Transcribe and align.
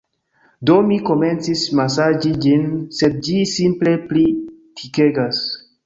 Do, 0.69 0.77
mi 0.87 0.97
komencis 1.09 1.65
masaĝi 1.81 2.33
ĝin 2.47 2.65
sed 3.03 3.23
ĝi 3.29 3.39
simple 3.55 3.97
pli 4.11 4.29
tikegas 4.83 5.49